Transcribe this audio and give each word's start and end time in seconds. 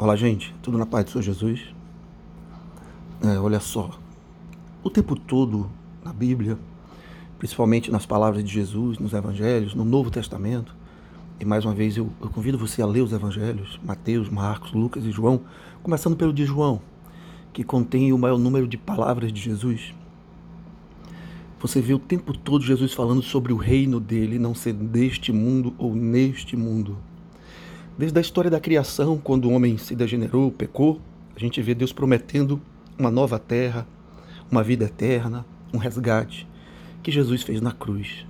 Olá, 0.00 0.14
gente, 0.14 0.54
tudo 0.62 0.78
na 0.78 0.86
paz 0.86 1.06
do 1.06 1.10
Senhor 1.10 1.22
Jesus? 1.22 1.60
É, 3.20 3.36
olha 3.36 3.58
só, 3.58 3.90
o 4.80 4.88
tempo 4.88 5.16
todo 5.16 5.68
na 6.04 6.12
Bíblia, 6.12 6.56
principalmente 7.36 7.90
nas 7.90 8.06
palavras 8.06 8.44
de 8.44 8.48
Jesus, 8.48 8.96
nos 9.00 9.12
Evangelhos, 9.12 9.74
no 9.74 9.84
Novo 9.84 10.08
Testamento, 10.08 10.72
e 11.40 11.44
mais 11.44 11.64
uma 11.64 11.74
vez 11.74 11.96
eu, 11.96 12.10
eu 12.20 12.30
convido 12.30 12.56
você 12.56 12.80
a 12.80 12.86
ler 12.86 13.00
os 13.00 13.12
Evangelhos, 13.12 13.80
Mateus, 13.84 14.28
Marcos, 14.28 14.70
Lucas 14.70 15.04
e 15.04 15.10
João, 15.10 15.40
começando 15.82 16.16
pelo 16.16 16.32
de 16.32 16.44
João, 16.44 16.80
que 17.52 17.64
contém 17.64 18.12
o 18.12 18.18
maior 18.18 18.38
número 18.38 18.68
de 18.68 18.76
palavras 18.76 19.32
de 19.32 19.40
Jesus. 19.40 19.92
Você 21.58 21.80
vê 21.80 21.92
o 21.92 21.98
tempo 21.98 22.38
todo 22.38 22.62
Jesus 22.62 22.94
falando 22.94 23.20
sobre 23.20 23.52
o 23.52 23.56
reino 23.56 23.98
dele 23.98 24.38
não 24.38 24.54
ser 24.54 24.74
deste 24.74 25.32
mundo 25.32 25.74
ou 25.76 25.92
neste 25.92 26.56
mundo 26.56 26.96
Desde 27.98 28.16
a 28.16 28.20
história 28.20 28.48
da 28.48 28.60
criação, 28.60 29.18
quando 29.18 29.46
o 29.46 29.52
homem 29.52 29.76
se 29.76 29.96
degenerou, 29.96 30.52
pecou, 30.52 31.00
a 31.34 31.38
gente 31.40 31.60
vê 31.60 31.74
Deus 31.74 31.92
prometendo 31.92 32.60
uma 32.96 33.10
nova 33.10 33.40
terra, 33.40 33.88
uma 34.48 34.62
vida 34.62 34.84
eterna, 34.84 35.44
um 35.74 35.78
resgate, 35.78 36.46
que 37.02 37.10
Jesus 37.10 37.42
fez 37.42 37.60
na 37.60 37.72
cruz. 37.72 38.24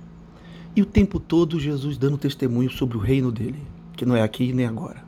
E 0.75 0.81
o 0.81 0.87
tempo 0.87 1.19
todo 1.19 1.59
Jesus 1.59 1.99
dando 1.99 2.17
testemunho 2.17 2.71
sobre 2.71 2.97
o 2.97 2.99
reino 2.99 3.31
dele, 3.31 3.61
que 3.95 4.07
não 4.07 4.15
é 4.15 4.23
aqui 4.23 4.51
nem 4.53 4.65
agora. 4.65 5.03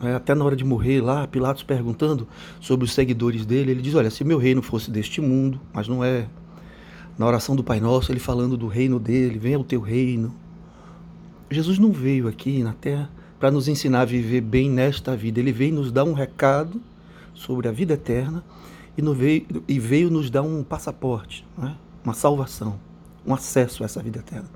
É, 0.00 0.14
até 0.14 0.32
na 0.32 0.44
hora 0.44 0.54
de 0.54 0.64
morrer 0.64 1.00
lá, 1.00 1.26
Pilatos 1.26 1.64
perguntando 1.64 2.28
sobre 2.60 2.84
os 2.84 2.92
seguidores 2.92 3.44
dele, 3.44 3.72
ele 3.72 3.82
diz: 3.82 3.96
Olha, 3.96 4.10
se 4.10 4.22
meu 4.22 4.38
reino 4.38 4.62
fosse 4.62 4.92
deste 4.92 5.20
mundo, 5.20 5.60
mas 5.72 5.88
não 5.88 6.04
é. 6.04 6.28
Na 7.18 7.26
oração 7.26 7.56
do 7.56 7.64
Pai 7.64 7.80
Nosso, 7.80 8.12
ele 8.12 8.20
falando 8.20 8.56
do 8.56 8.68
reino 8.68 9.00
dele, 9.00 9.40
venha 9.40 9.58
o 9.58 9.64
teu 9.64 9.80
reino. 9.80 10.32
Jesus 11.50 11.80
não 11.80 11.90
veio 11.90 12.28
aqui 12.28 12.62
na 12.62 12.74
terra 12.74 13.10
para 13.42 13.50
nos 13.50 13.66
ensinar 13.66 14.02
a 14.02 14.04
viver 14.04 14.40
bem 14.40 14.70
nesta 14.70 15.16
vida. 15.16 15.40
Ele 15.40 15.50
veio 15.50 15.74
nos 15.74 15.90
dar 15.90 16.04
um 16.04 16.12
recado 16.12 16.80
sobre 17.34 17.66
a 17.66 17.72
vida 17.72 17.94
eterna 17.94 18.44
e, 18.96 19.02
veio, 19.02 19.64
e 19.66 19.80
veio 19.80 20.08
nos 20.08 20.30
dar 20.30 20.42
um 20.42 20.62
passaporte, 20.62 21.44
é? 21.60 21.72
uma 22.04 22.14
salvação, 22.14 22.78
um 23.26 23.34
acesso 23.34 23.82
a 23.82 23.86
essa 23.86 24.00
vida 24.00 24.20
eterna. 24.20 24.48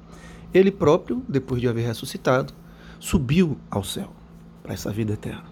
Ele 0.55 0.71
próprio, 0.71 1.21
depois 1.29 1.61
de 1.61 1.67
haver 1.67 1.85
ressuscitado, 1.85 2.55
subiu 3.01 3.59
ao 3.69 3.83
céu 3.83 4.13
para 4.63 4.73
essa 4.75 4.93
vida 4.93 5.15
eterna. 5.15 5.47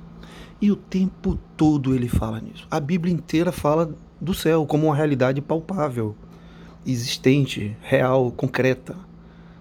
E 0.61 0.71
o 0.71 0.77
tempo 0.77 1.37
todo 1.57 1.93
ele 1.93 2.09
fala 2.09 2.41
nisso. 2.41 2.69
A 2.71 2.79
Bíblia 2.79 3.13
inteira 3.13 3.51
fala 3.51 3.93
do 4.21 4.33
céu 4.33 4.65
como 4.65 4.87
uma 4.87 4.95
realidade 4.95 5.41
palpável, 5.41 6.15
existente, 6.87 7.77
real, 7.83 8.31
concreta. 8.31 8.95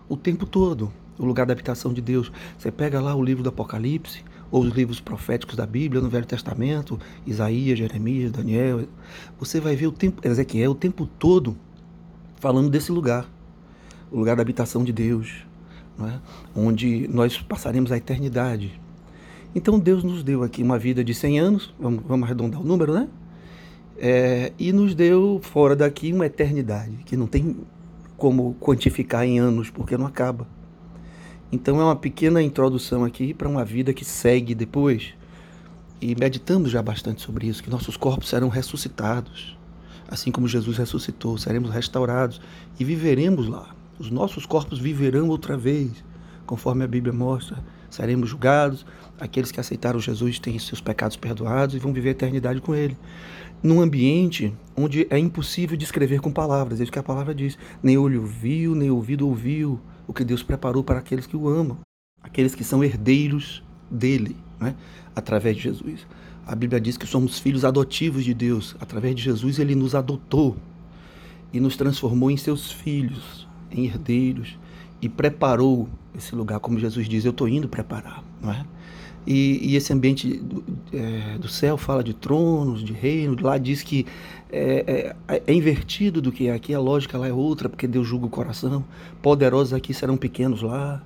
O 0.08 0.16
tempo 0.16 0.46
todo 0.46 0.94
o 1.18 1.26
lugar 1.26 1.46
da 1.46 1.54
habitação 1.54 1.94
de 1.94 2.02
Deus. 2.02 2.32
Você 2.58 2.72
pega 2.72 3.02
lá 3.02 3.16
o 3.16 3.24
livro 3.24 3.44
do 3.44 3.50
Apocalipse, 3.50 4.24
ou 4.54 4.62
os 4.62 4.72
livros 4.72 5.00
proféticos 5.00 5.56
da 5.56 5.66
Bíblia, 5.66 6.00
no 6.00 6.10
Velho 6.10 6.28
Testamento, 6.28 7.00
Isaías, 7.26 7.80
Jeremias, 7.80 8.32
Daniel, 8.32 8.88
você 9.40 9.60
vai 9.60 9.76
ver 9.76 9.88
o 9.88 9.92
tempo, 9.92 10.26
Ezequiel 10.28 10.72
o 10.72 10.76
tempo 10.76 11.08
todo 11.18 11.58
falando 12.36 12.70
desse 12.70 12.92
lugar, 12.92 13.28
o 14.12 14.20
lugar 14.20 14.36
da 14.36 14.44
habitação 14.44 14.84
de 14.84 14.94
Deus, 14.94 15.44
é? 16.02 16.20
onde 16.56 17.08
nós 17.08 17.36
passaremos 17.40 17.92
a 17.92 17.98
eternidade. 17.98 18.80
Então 19.56 19.80
Deus 19.80 20.04
nos 20.04 20.24
deu 20.24 20.44
aqui 20.44 20.62
uma 20.62 20.78
vida 20.78 21.04
de 21.04 21.16
100 21.16 21.40
anos, 21.40 21.74
vamos, 21.80 22.04
vamos 22.08 22.26
arredondar 22.26 22.62
o 22.62 22.64
número, 22.64 22.94
né? 22.94 23.08
É, 23.98 24.52
e 24.60 24.72
nos 24.72 24.94
deu 24.94 25.40
fora 25.42 25.76
daqui 25.76 26.14
uma 26.14 26.28
eternidade, 26.28 26.98
que 27.06 27.18
não 27.18 27.26
tem 27.26 27.58
como 28.18 28.56
quantificar 28.60 29.26
em 29.26 29.40
anos, 29.40 29.72
porque 29.72 29.98
não 29.98 30.06
acaba. 30.06 30.48
Então 31.54 31.80
é 31.80 31.84
uma 31.84 31.96
pequena 31.96 32.42
introdução 32.42 33.06
aqui 33.06 33.32
para 33.32 33.48
uma 33.48 33.64
vida 33.64 33.94
que 33.94 34.04
segue 34.04 34.56
depois. 34.56 35.14
E 36.02 36.16
meditamos 36.16 36.72
já 36.72 36.82
bastante 36.82 37.22
sobre 37.22 37.46
isso, 37.46 37.62
que 37.62 37.70
nossos 37.70 37.96
corpos 37.96 38.30
serão 38.30 38.50
ressuscitados. 38.50 39.56
Assim 40.10 40.32
como 40.32 40.48
Jesus 40.48 40.80
ressuscitou, 40.80 41.38
seremos 41.38 41.70
restaurados 41.70 42.42
e 42.80 42.84
viveremos 42.84 43.48
lá. 43.48 43.70
Os 44.00 44.10
nossos 44.10 44.48
corpos 44.48 44.80
viverão 44.80 45.28
outra 45.28 45.56
vez, 45.56 46.04
conforme 46.44 46.86
a 46.86 46.88
Bíblia 46.88 47.14
mostra. 47.14 47.64
Seremos 47.88 48.32
julgados, 48.32 48.84
aqueles 49.20 49.52
que 49.52 49.60
aceitaram 49.60 50.00
Jesus 50.00 50.40
têm 50.40 50.58
seus 50.58 50.82
pecados 50.82 51.18
perdoados 51.18 51.76
e 51.76 51.80
vão 51.80 51.94
viver 51.94 52.10
a 52.10 52.14
eternidade 52.14 52.62
com 52.62 52.74
Ele. 52.74 52.98
Num 53.62 53.80
ambiente 53.80 54.52
onde 54.76 55.06
é 55.08 55.20
impossível 55.20 55.78
descrever 55.78 56.20
com 56.20 56.32
palavras, 56.32 56.80
é 56.80 56.84
isso 56.84 56.92
que 56.92 56.98
a 56.98 57.04
palavra 57.04 57.36
diz. 57.36 57.60
Nem 57.84 57.96
olho 57.96 58.26
viu, 58.26 58.74
nem 58.74 58.90
ouvido 58.90 59.28
ouviu, 59.28 59.80
o 60.08 60.14
que 60.14 60.24
Deus 60.24 60.44
preparou 60.44 60.84
para 60.84 61.00
aqueles 61.00 61.26
que 61.26 61.36
o 61.36 61.48
amam, 61.48 61.80
aqueles 62.22 62.56
que 62.56 62.64
são 62.64 62.84
herdeiros 62.84 63.64
dele, 63.90 64.36
né? 64.60 64.76
através 65.16 65.56
de 65.56 65.64
Jesus. 65.64 66.06
A 66.46 66.56
Bíblia 66.56 66.80
diz 66.80 66.98
que 66.98 67.08
somos 67.08 67.40
filhos 67.40 67.64
adotivos 67.64 68.24
de 68.26 68.34
Deus. 68.34 68.76
Através 68.80 69.16
de 69.16 69.22
Jesus, 69.22 69.60
ele 69.60 69.76
nos 69.76 69.96
adotou 69.96 70.58
e 71.54 71.60
nos 71.60 71.78
transformou 71.78 72.30
em 72.30 72.38
seus 72.38 72.72
filhos, 72.72 73.48
em 73.72 73.86
herdeiros, 73.86 74.58
e 75.02 75.08
preparou 75.08 75.88
esse 76.16 76.36
lugar, 76.36 76.60
como 76.60 76.80
Jesus 76.80 77.08
diz: 77.08 77.24
Eu 77.24 77.32
estou 77.32 77.48
indo 77.48 77.70
preparar, 77.70 78.24
não 78.42 78.52
é? 78.52 78.66
E, 79.26 79.72
e 79.72 79.76
esse 79.76 79.94
ambiente 79.94 80.38
do, 80.38 80.64
é, 80.92 81.38
do, 81.38 81.48
céu 81.48 81.78
fala 81.78 82.04
de 82.04 82.14
tronos, 82.14 82.84
de 82.84 82.92
reino, 82.92 83.38
lá 83.42 83.58
diz 83.58 83.82
que 83.82 84.06
é, 84.52 85.14
é, 85.28 85.42
é, 85.48 85.54
invertido 85.54 86.22
do 86.22 86.32
que 86.32 86.48
é 86.48 86.54
aqui, 86.54 86.74
a 86.74 86.80
lógica 86.80 87.18
lá 87.18 87.28
é 87.28 87.34
outra, 87.34 87.70
porque 87.70 87.88
Deus 87.88 88.08
julga 88.08 88.26
o 88.26 88.30
coração. 88.30 88.84
Poderosos 89.22 89.74
aqui 89.74 89.94
serão 89.94 90.18
pequenos 90.18 90.62
lá, 90.62 91.02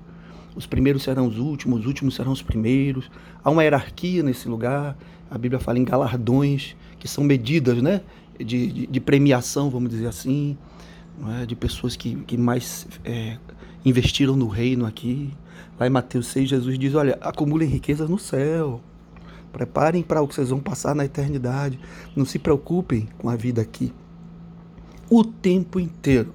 os 0.56 0.66
primeiros 0.66 1.04
serão 1.04 1.28
os 1.28 1.38
últimos, 1.38 1.80
os 1.80 1.86
últimos 1.86 2.14
serão 2.16 2.32
os 2.32 2.42
primeiros. 2.42 3.08
Há 3.44 3.50
uma 3.50 3.62
hierarquia 3.62 4.22
nesse 4.22 4.48
lugar, 4.48 4.98
a 5.30 5.38
Bíblia 5.38 5.60
fala 5.60 5.78
em 5.78 5.84
galardões, 5.84 6.74
que 6.98 7.06
são 7.06 7.22
medidas 7.22 7.80
né, 7.80 8.00
de, 8.38 8.66
de, 8.72 8.86
de 8.86 9.00
premiação, 9.00 9.70
vamos 9.70 9.90
dizer 9.90 10.08
assim, 10.08 10.56
é? 11.40 11.46
de 11.46 11.54
pessoas 11.54 11.96
que, 11.96 12.16
que 12.26 12.36
mais 12.36 12.86
é, 13.04 13.38
investiram 13.84 14.36
no 14.36 14.48
reino 14.48 14.84
aqui. 14.84 15.30
Lá 15.78 15.86
em 15.86 15.90
Mateus 15.90 16.26
6, 16.28 16.48
Jesus 16.48 16.78
diz: 16.78 16.94
Olha, 16.94 17.18
acumulem 17.20 17.68
riquezas 17.68 18.08
no 18.08 18.18
céu. 18.18 18.80
Preparem 19.52 20.02
para 20.02 20.22
o 20.22 20.28
que 20.28 20.34
vocês 20.34 20.50
vão 20.50 20.60
passar 20.60 20.94
na 20.94 21.04
eternidade. 21.04 21.78
Não 22.14 22.24
se 22.24 22.38
preocupem 22.38 23.08
com 23.18 23.28
a 23.28 23.36
vida 23.36 23.62
aqui. 23.62 23.92
O 25.10 25.24
tempo 25.24 25.80
inteiro. 25.80 26.34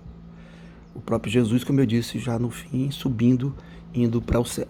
O 0.96 1.02
próprio 1.02 1.32
Jesus, 1.32 1.64
como 1.64 1.80
eu 1.80 1.86
disse, 1.86 2.20
já 2.20 2.38
no 2.38 2.50
fim, 2.50 2.90
subindo, 2.92 3.54
indo 3.94 4.22
para 4.22 4.40
o 4.40 4.46
céu. 4.46 4.68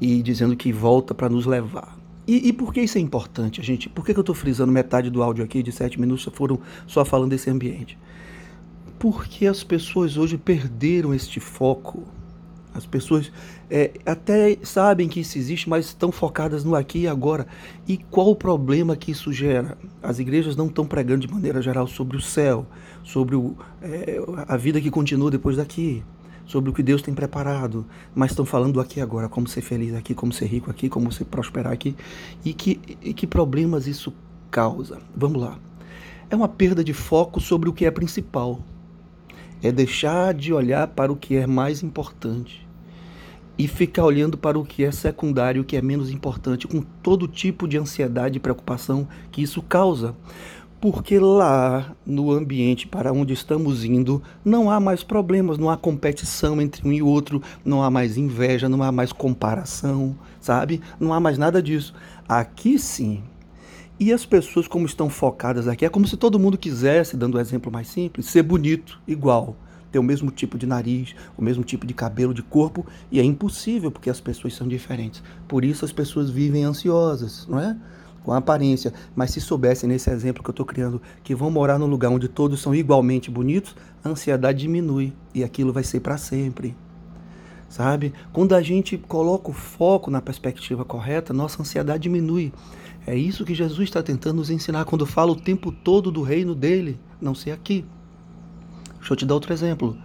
E 0.00 0.22
dizendo 0.22 0.56
que 0.56 0.72
volta 0.72 1.14
para 1.14 1.28
nos 1.28 1.46
levar. 1.46 1.98
E, 2.26 2.48
e, 2.48 2.52
por 2.52 2.72
que 2.72 2.80
isso 2.80 2.98
é 2.98 3.00
importante, 3.00 3.60
gente? 3.62 3.88
Por 3.88 4.04
que, 4.04 4.12
que 4.12 4.18
eu 4.18 4.22
estou 4.22 4.34
frisando 4.34 4.70
metade 4.70 5.10
do 5.10 5.22
áudio 5.22 5.44
aqui 5.44 5.62
de 5.62 5.72
sete 5.72 6.00
minutos 6.00 6.28
foram 6.32 6.60
só 6.86 7.04
falando 7.04 7.30
desse 7.30 7.50
ambiente? 7.50 7.98
Porque 8.98 9.46
as 9.46 9.64
pessoas 9.64 10.16
hoje 10.16 10.38
perderam 10.38 11.12
este 11.12 11.40
foco 11.40 12.04
as 12.74 12.86
pessoas 12.86 13.30
é, 13.70 13.90
até 14.06 14.56
sabem 14.62 15.08
que 15.08 15.20
isso 15.20 15.36
existe, 15.36 15.68
mas 15.68 15.86
estão 15.86 16.10
focadas 16.10 16.64
no 16.64 16.74
aqui 16.74 17.00
e 17.00 17.08
agora. 17.08 17.46
E 17.86 17.98
qual 17.98 18.30
o 18.30 18.36
problema 18.36 18.96
que 18.96 19.10
isso 19.10 19.32
gera? 19.32 19.76
As 20.02 20.18
igrejas 20.18 20.56
não 20.56 20.66
estão 20.66 20.86
pregando 20.86 21.26
de 21.26 21.32
maneira 21.32 21.60
geral 21.60 21.86
sobre 21.86 22.16
o 22.16 22.20
céu, 22.20 22.66
sobre 23.04 23.36
o, 23.36 23.56
é, 23.82 24.18
a 24.48 24.56
vida 24.56 24.80
que 24.80 24.90
continua 24.90 25.30
depois 25.30 25.56
daqui, 25.56 26.02
sobre 26.46 26.70
o 26.70 26.72
que 26.72 26.82
Deus 26.82 27.02
tem 27.02 27.12
preparado, 27.12 27.84
mas 28.14 28.30
estão 28.30 28.46
falando 28.46 28.74
do 28.74 28.80
aqui 28.80 29.00
e 29.00 29.02
agora, 29.02 29.28
como 29.28 29.46
ser 29.46 29.60
feliz 29.60 29.94
aqui, 29.94 30.14
como 30.14 30.32
ser 30.32 30.46
rico 30.46 30.70
aqui, 30.70 30.88
como 30.88 31.12
ser 31.12 31.26
prosperar 31.26 31.72
aqui. 31.72 31.94
E 32.44 32.54
que, 32.54 32.80
e 33.02 33.12
que 33.12 33.26
problemas 33.26 33.86
isso 33.86 34.14
causa? 34.50 34.98
Vamos 35.14 35.40
lá. 35.40 35.58
É 36.30 36.36
uma 36.36 36.48
perda 36.48 36.82
de 36.82 36.94
foco 36.94 37.38
sobre 37.38 37.68
o 37.68 37.72
que 37.72 37.84
é 37.84 37.90
principal 37.90 38.60
é 39.62 39.70
deixar 39.70 40.34
de 40.34 40.52
olhar 40.52 40.88
para 40.88 41.12
o 41.12 41.16
que 41.16 41.36
é 41.36 41.46
mais 41.46 41.82
importante 41.82 42.61
e 43.58 43.68
ficar 43.68 44.04
olhando 44.04 44.36
para 44.36 44.58
o 44.58 44.64
que 44.64 44.84
é 44.84 44.90
secundário, 44.90 45.62
o 45.62 45.64
que 45.64 45.76
é 45.76 45.82
menos 45.82 46.10
importante, 46.10 46.66
com 46.66 46.80
todo 47.02 47.28
tipo 47.28 47.68
de 47.68 47.78
ansiedade 47.78 48.36
e 48.36 48.40
preocupação 48.40 49.06
que 49.30 49.42
isso 49.42 49.62
causa. 49.62 50.14
Porque 50.80 51.18
lá 51.18 51.94
no 52.04 52.32
ambiente 52.32 52.88
para 52.88 53.12
onde 53.12 53.32
estamos 53.32 53.84
indo, 53.84 54.20
não 54.44 54.68
há 54.68 54.80
mais 54.80 55.04
problemas, 55.04 55.56
não 55.56 55.70
há 55.70 55.76
competição 55.76 56.60
entre 56.60 56.86
um 56.86 56.92
e 56.92 57.00
outro, 57.00 57.40
não 57.64 57.82
há 57.82 57.90
mais 57.90 58.16
inveja, 58.16 58.68
não 58.68 58.82
há 58.82 58.90
mais 58.90 59.12
comparação, 59.12 60.16
sabe? 60.40 60.80
Não 60.98 61.12
há 61.12 61.20
mais 61.20 61.38
nada 61.38 61.62
disso. 61.62 61.94
Aqui 62.28 62.78
sim, 62.80 63.22
e 64.00 64.12
as 64.12 64.26
pessoas, 64.26 64.66
como 64.66 64.84
estão 64.84 65.08
focadas 65.08 65.68
aqui, 65.68 65.84
é 65.84 65.88
como 65.88 66.08
se 66.08 66.16
todo 66.16 66.36
mundo 66.36 66.58
quisesse, 66.58 67.16
dando 67.16 67.38
um 67.38 67.40
exemplo 67.40 67.70
mais 67.70 67.86
simples, 67.86 68.26
ser 68.26 68.42
bonito, 68.42 69.00
igual, 69.06 69.54
ter 69.92 69.98
o 69.98 70.02
mesmo 70.02 70.30
tipo 70.30 70.58
de 70.58 70.66
nariz, 70.66 71.14
o 71.36 71.42
mesmo 71.42 71.62
tipo 71.62 71.86
de 71.86 71.92
cabelo, 71.92 72.32
de 72.32 72.42
corpo, 72.42 72.84
e 73.10 73.20
é 73.20 73.22
impossível 73.22 73.90
porque 73.90 74.10
as 74.10 74.20
pessoas 74.20 74.54
são 74.54 74.66
diferentes. 74.66 75.22
Por 75.46 75.64
isso 75.64 75.84
as 75.84 75.92
pessoas 75.92 76.30
vivem 76.30 76.64
ansiosas, 76.64 77.46
não 77.46 77.60
é? 77.60 77.76
Com 78.24 78.32
a 78.32 78.38
aparência. 78.38 78.92
Mas 79.14 79.30
se 79.30 79.40
soubessem, 79.40 79.88
nesse 79.88 80.10
exemplo 80.10 80.42
que 80.42 80.48
eu 80.48 80.52
estou 80.52 80.66
criando, 80.66 81.00
que 81.22 81.34
vão 81.34 81.50
morar 81.50 81.78
num 81.78 81.86
lugar 81.86 82.10
onde 82.10 82.28
todos 82.28 82.60
são 82.60 82.74
igualmente 82.74 83.30
bonitos, 83.30 83.76
a 84.02 84.08
ansiedade 84.08 84.60
diminui 84.60 85.12
e 85.34 85.44
aquilo 85.44 85.72
vai 85.72 85.84
ser 85.84 86.00
para 86.00 86.16
sempre 86.16 86.74
sabe? 87.72 88.12
Quando 88.34 88.54
a 88.54 88.60
gente 88.60 88.98
coloca 88.98 89.50
o 89.50 89.54
foco 89.54 90.10
na 90.10 90.20
perspectiva 90.20 90.84
correta, 90.84 91.32
nossa 91.32 91.62
ansiedade 91.62 92.02
diminui. 92.02 92.52
É 93.06 93.16
isso 93.16 93.46
que 93.46 93.54
Jesus 93.54 93.88
está 93.88 94.02
tentando 94.02 94.36
nos 94.36 94.50
ensinar 94.50 94.84
quando 94.84 95.06
fala 95.06 95.32
o 95.32 95.40
tempo 95.40 95.72
todo 95.72 96.12
do 96.12 96.20
reino 96.20 96.54
dele, 96.54 97.00
não 97.18 97.34
ser 97.34 97.50
aqui. 97.50 97.84
Deixa 99.02 99.14
eu 99.14 99.16
te 99.16 99.26
dar 99.26 99.34
outro 99.34 99.52
exemplo. 99.52 99.98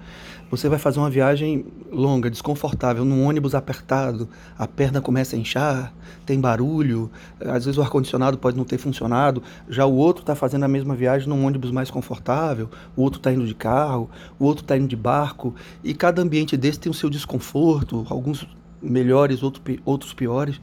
Você 0.49 0.67
vai 0.67 0.79
fazer 0.79 0.97
uma 0.97 1.09
viagem 1.09 1.65
longa, 1.91 2.31
desconfortável, 2.31 3.05
num 3.05 3.27
ônibus 3.27 3.53
apertado, 3.53 4.27
a 4.57 4.65
perna 4.65 4.99
começa 4.99 5.35
a 5.35 5.39
inchar, 5.39 5.93
tem 6.25 6.41
barulho, 6.41 7.11
às 7.39 7.65
vezes 7.65 7.77
o 7.77 7.81
ar-condicionado 7.83 8.39
pode 8.39 8.57
não 8.57 8.63
ter 8.63 8.79
funcionado, 8.79 9.43
já 9.69 9.85
o 9.85 9.93
outro 9.93 10.23
está 10.23 10.33
fazendo 10.33 10.63
a 10.63 10.67
mesma 10.67 10.95
viagem 10.95 11.29
num 11.29 11.45
ônibus 11.45 11.69
mais 11.69 11.91
confortável, 11.91 12.71
o 12.95 13.03
outro 13.03 13.19
está 13.19 13.31
indo 13.31 13.45
de 13.45 13.53
carro, 13.53 14.09
o 14.39 14.45
outro 14.45 14.63
está 14.63 14.75
indo 14.75 14.87
de 14.87 14.95
barco, 14.95 15.53
e 15.83 15.93
cada 15.93 16.21
ambiente 16.21 16.57
desse 16.57 16.79
tem 16.79 16.89
o 16.89 16.95
seu 16.95 17.09
desconforto, 17.09 18.07
alguns 18.09 18.47
melhores, 18.81 19.41
outros 19.43 20.13
piores. 20.13 20.59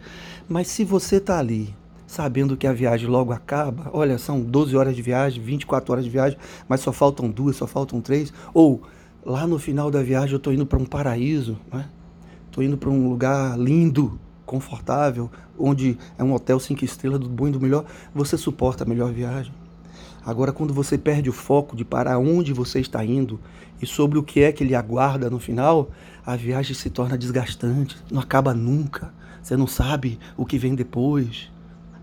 Mas 0.49 0.67
se 0.69 0.83
você 0.83 1.17
está 1.17 1.39
ali 1.39 1.73
sabendo 2.07 2.57
que 2.57 2.67
a 2.67 2.73
viagem 2.73 3.09
logo 3.09 3.33
acaba, 3.33 3.91
olha, 3.93 4.19
são 4.19 4.41
12 4.41 4.77
horas 4.77 4.95
de 4.95 5.03
viagem, 5.03 5.43
24 5.43 5.93
horas 5.93 6.05
de 6.05 6.11
viagem, 6.11 6.39
mas 6.69 6.81
só 6.81 6.93
faltam 6.93 7.31
duas, 7.31 7.57
só 7.57 7.67
faltam 7.67 8.01
três, 8.01 8.33
ou 8.53 8.83
lá 9.25 9.47
no 9.47 9.59
final 9.59 9.91
da 9.91 10.03
viagem 10.03 10.33
eu 10.33 10.39
estou 10.39 10.53
indo 10.53 10.67
para 10.67 10.79
um 10.79 10.85
paraíso, 10.85 11.59
né? 11.73 11.87
Estou 12.47 12.63
indo 12.63 12.77
para 12.77 12.91
um 12.91 13.09
lugar 13.09 13.59
lindo, 13.59 14.19
confortável, 14.47 15.31
onde 15.59 15.99
é 16.17 16.23
um 16.23 16.33
hotel 16.33 16.61
cinco 16.61 16.85
estrelas 16.85 17.19
do 17.19 17.29
bom 17.29 17.49
e 17.49 17.51
do 17.51 17.61
melhor, 17.61 17.85
você 18.15 18.37
suporta 18.37 18.85
a 18.85 18.87
melhor 18.87 19.13
viagem. 19.13 19.53
Agora, 20.25 20.53
quando 20.53 20.73
você 20.73 20.97
perde 20.97 21.29
o 21.29 21.33
foco 21.33 21.77
de 21.77 21.85
para 21.85 22.19
onde 22.19 22.53
você 22.53 22.81
está 22.81 23.05
indo 23.05 23.39
e 23.81 23.87
sobre 23.87 24.19
o 24.19 24.23
que 24.23 24.41
é 24.41 24.53
que 24.53 24.65
ele 24.65 24.75
aguarda 24.75 25.29
no 25.29 25.39
final, 25.39 25.91
a 26.25 26.35
viagem 26.35 26.75
se 26.75 26.89
torna 26.89 27.19
desgastante, 27.19 27.97
não 28.11 28.21
acaba 28.21 28.55
nunca. 28.55 29.13
Você 29.43 29.57
não 29.57 29.67
sabe 29.67 30.19
o 30.37 30.47
que 30.47 30.57
vem 30.57 30.75
depois. 30.75 31.51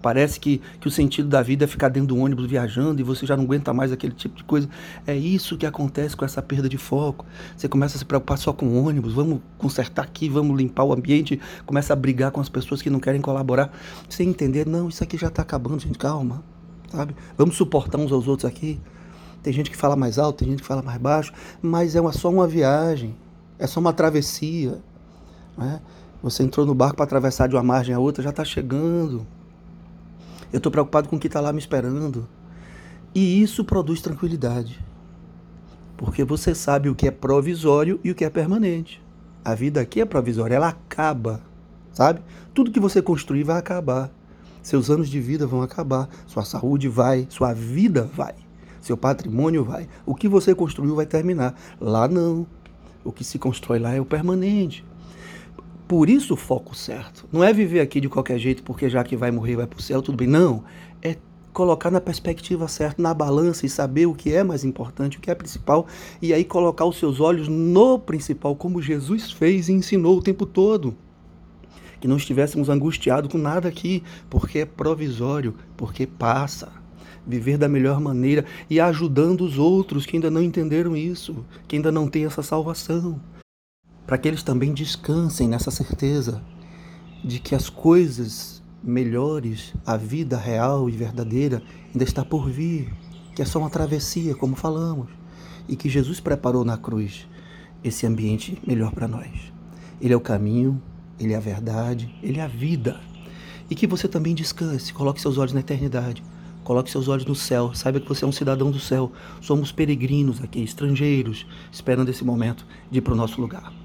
Parece 0.01 0.39
que, 0.39 0.62
que 0.80 0.88
o 0.88 0.92
sentido 0.92 1.30
da 1.30 1.42
vida 1.42 1.65
é 1.65 1.68
ficar 1.68 1.89
dentro 1.89 2.07
do 2.07 2.18
ônibus 2.18 2.45
viajando 2.45 3.00
e 3.00 3.03
você 3.03 3.25
já 3.25 3.38
não 3.38 3.44
aguenta 3.44 3.74
mais 3.74 3.92
aquele 3.92 4.13
tipo 4.13 4.36
de 4.36 4.44
coisa. 4.44 4.68
É 5.06 5.15
isso 5.15 5.57
que 5.57 5.65
acontece 5.65 6.15
com 6.15 6.25
essa 6.25 6.42
perda 6.42 6.68
de 6.68 6.77
foco. 6.77 7.25
Você 7.56 7.68
começa 7.68 7.98
a 7.98 8.00
se 8.00 8.06
preocupar 8.06 8.38
só 8.38 8.51
com 8.51 8.68
o 8.68 8.86
ônibus, 8.86 9.13
vamos 9.13 9.39
consertar 9.57 10.03
aqui, 10.03 10.27
vamos 10.27 10.57
limpar 10.57 10.83
o 10.83 10.94
ambiente, 10.94 11.39
começa 11.65 11.94
a 11.94 11.95
brigar 11.95 12.31
com 12.31 12.42
as 12.42 12.50
pessoas 12.50 12.81
que 12.81 12.89
não 12.89 13.00
querem 13.00 13.21
colaborar, 13.21 13.71
sem 14.09 14.30
entender, 14.30 14.65
não, 14.65 14.89
isso 14.89 15.03
aqui 15.03 15.18
já 15.18 15.27
está 15.27 15.42
acabando, 15.42 15.80
gente, 15.80 15.98
calma, 15.98 16.44
sabe? 16.89 17.15
Vamos 17.38 17.56
suportar 17.56 17.97
uns 17.97 18.12
aos 18.12 18.27
outros 18.27 18.50
aqui. 18.50 18.80
Tem 19.44 19.51
gente 19.51 19.71
que 19.71 19.77
fala 19.77 19.95
mais 19.95 20.19
alto, 20.19 20.39
tem 20.39 20.50
gente 20.50 20.62
que 20.62 20.68
fala 20.68 20.81
mais 20.81 21.00
baixo, 21.00 21.33
mas 21.62 21.95
é 21.95 22.01
uma, 22.01 22.12
só 22.12 22.30
uma 22.30 22.47
viagem, 22.47 23.15
é 23.57 23.65
só 23.65 23.80
uma 23.80 23.94
travessia. 23.94 24.80
Né? 25.57 25.81
Você 26.21 26.44
entrou 26.44 26.65
no 26.65 26.75
barco 26.75 26.95
para 26.95 27.06
atravessar 27.06 27.47
de 27.47 27.56
uma 27.56 27.63
margem 27.63 27.95
a 27.95 28.00
outra, 28.00 28.24
já 28.24 28.30
está 28.30 28.45
chegando. 28.45 29.25
Eu 30.51 30.57
estou 30.57 30.71
preocupado 30.71 31.07
com 31.07 31.15
o 31.15 31.19
que 31.19 31.27
está 31.27 31.39
lá 31.39 31.53
me 31.53 31.59
esperando. 31.59 32.27
E 33.13 33.42
isso 33.42 33.63
produz 33.63 34.01
tranquilidade. 34.01 34.80
Porque 35.98 36.24
você 36.24 36.56
sabe 36.56 36.89
o 36.89 36.95
que 36.95 37.07
é 37.07 37.12
provisório 37.12 38.00
e 38.03 38.12
o 38.12 38.15
que 38.15 38.25
é 38.25 38.30
permanente. 38.30 39.01
A 39.44 39.56
vida 39.56 39.81
aqui 39.81 40.01
é 40.01 40.06
provisória, 40.06 40.56
ela 40.56 40.69
acaba, 40.69 41.42
sabe? 41.94 42.21
Tudo 42.53 42.71
que 42.71 42.80
você 42.80 43.01
construir 43.01 43.44
vai 43.44 43.57
acabar. 43.57 44.12
Seus 44.62 44.89
anos 44.89 45.09
de 45.09 45.19
vida 45.19 45.48
vão 45.48 45.62
acabar, 45.62 46.07
sua 46.27 46.44
saúde 46.44 46.88
vai, 46.88 47.25
sua 47.30 47.51
vida 47.51 48.07
vai, 48.13 48.36
seu 48.80 48.95
patrimônio 48.95 49.63
vai. 49.63 49.88
O 50.06 50.13
que 50.13 50.27
você 50.27 50.54
construiu 50.54 50.95
vai 50.95 51.06
terminar. 51.06 51.56
Lá 51.80 52.07
não. 52.07 52.45
O 53.04 53.12
que 53.12 53.24
se 53.24 53.39
constrói 53.39 53.80
lá 53.80 53.94
é 53.94 54.00
o 54.00 54.06
permanente. 54.06 54.86
Por 55.92 56.10
isso 56.10 56.36
o 56.36 56.38
foco 56.38 56.74
certo. 56.74 57.28
Não 57.34 57.44
é 57.44 57.52
viver 57.52 57.82
aqui 57.82 58.00
de 58.00 58.08
qualquer 58.08 58.40
jeito, 58.40 58.64
porque 58.64 58.90
já 58.90 59.04
que 59.04 59.18
vai 59.18 59.30
morrer, 59.30 59.58
vai 59.58 59.68
para 59.68 59.78
o 59.78 59.82
céu, 59.82 60.02
tudo 60.02 60.16
bem. 60.16 60.26
Não. 60.26 60.64
É 61.02 61.18
colocar 61.52 61.92
na 61.92 62.00
perspectiva 62.00 62.66
certa, 62.70 63.02
na 63.02 63.14
balança 63.14 63.66
e 63.66 63.70
saber 63.70 64.06
o 64.06 64.14
que 64.14 64.34
é 64.34 64.42
mais 64.42 64.64
importante, 64.64 65.18
o 65.18 65.20
que 65.20 65.30
é 65.30 65.36
principal, 65.36 65.86
e 66.22 66.34
aí 66.34 66.46
colocar 66.46 66.86
os 66.86 66.98
seus 66.98 67.20
olhos 67.20 67.50
no 67.50 68.00
principal, 68.00 68.56
como 68.56 68.82
Jesus 68.82 69.34
fez 69.34 69.68
e 69.68 69.74
ensinou 69.74 70.18
o 70.18 70.22
tempo 70.22 70.46
todo. 70.46 70.96
Que 72.00 72.08
não 72.08 72.16
estivéssemos 72.16 72.70
angustiados 72.70 73.30
com 73.30 73.38
nada 73.38 73.68
aqui, 73.68 74.02
porque 74.30 74.60
é 74.60 74.66
provisório, 74.66 75.56
porque 75.76 76.08
passa. 76.08 76.72
Viver 77.28 77.58
da 77.58 77.68
melhor 77.68 78.00
maneira 78.00 78.46
e 78.70 78.80
ajudando 78.80 79.42
os 79.42 79.58
outros 79.58 80.06
que 80.06 80.16
ainda 80.16 80.32
não 80.32 80.42
entenderam 80.42 80.96
isso, 80.96 81.46
que 81.68 81.76
ainda 81.76 81.92
não 81.92 82.08
têm 82.08 82.24
essa 82.24 82.42
salvação 82.42 83.20
para 84.12 84.18
que 84.18 84.28
eles 84.28 84.44
também 84.44 84.74
descansem 84.74 85.48
nessa 85.48 85.72
certeza 85.72 86.44
de 87.24 87.40
que 87.40 87.56
as 87.56 87.69
coisas 87.69 88.62
melhores, 88.84 89.74
a 89.86 89.96
vida 89.96 90.38
real 90.38 90.90
e 90.90 90.92
verdadeira 90.92 91.63
ainda 91.94 92.04
está 92.04 92.25
por 92.25 92.50
vir, 92.50 92.94
que 93.34 93.42
é 93.42 93.46
só 93.46 93.58
uma 93.58 93.69
travessia, 93.69 94.36
como 94.36 94.54
falamos, 94.54 95.08
e 95.66 95.78
que 95.78 95.88
Jesus 95.88 96.19
preparou 96.19 96.66
na 96.66 96.78
cruz 96.78 97.25
esse 97.81 98.06
ambiente 98.06 98.62
melhor 98.68 98.92
para 98.92 99.08
nós. 99.08 99.31
Ele 100.02 100.14
é 100.14 100.18
o 100.18 100.19
caminho, 100.19 100.84
ele 101.18 101.31
é 101.31 101.38
a 101.38 101.40
verdade, 101.40 102.14
ele 102.22 102.38
é 102.38 102.44
a 102.44 102.50
vida. 102.50 103.00
E 103.69 103.75
que 103.75 103.88
você 103.88 104.10
também 104.10 104.36
descanse, 104.36 104.92
coloque 104.92 105.22
seus 105.22 105.38
olhos 105.38 105.54
na 105.54 105.62
eternidade. 105.62 106.22
Coloque 106.66 106.92
seus 106.92 107.07
olhos 107.07 107.25
no 107.25 107.34
céu. 107.34 107.74
Saiba 107.74 108.02
que 108.02 108.10
você 108.10 108.25
é 108.25 108.28
um 108.28 108.31
cidadão 108.34 108.72
do 108.72 108.80
céu. 108.80 109.14
Somos 109.40 109.72
peregrinos 109.72 110.44
aqui, 110.44 110.62
estrangeiros, 110.62 111.48
esperando 111.72 112.10
esse 112.10 112.25
momento 112.25 112.68
de 112.92 112.98
ir 112.98 113.02
para 113.02 113.14
o 113.14 113.18
nosso 113.18 113.40
lugar. 113.40 113.81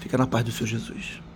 Fica 0.00 0.16
na 0.18 0.26
paz 0.26 0.44
do 0.44 0.50
Senhor 0.50 0.66
Jesus. 0.66 1.29